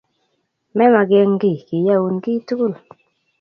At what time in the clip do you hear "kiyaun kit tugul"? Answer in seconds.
1.67-2.73